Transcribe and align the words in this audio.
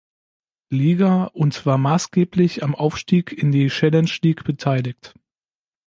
Liga 0.71 1.25
und 1.25 1.63
war 1.67 1.77
massgeblich 1.77 2.63
am 2.63 2.73
Aufstieg 2.73 3.31
in 3.31 3.51
die 3.51 3.67
Challenge 3.67 4.09
League 4.23 4.43
beteiligt. 4.45 5.13